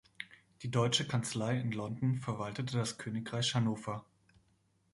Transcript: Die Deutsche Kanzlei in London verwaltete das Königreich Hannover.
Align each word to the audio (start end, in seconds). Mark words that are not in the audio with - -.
Die 0.63 0.71
Deutsche 0.71 1.05
Kanzlei 1.05 1.59
in 1.59 1.73
London 1.73 2.17
verwaltete 2.17 2.75
das 2.75 2.97
Königreich 2.97 3.53
Hannover. 3.53 4.03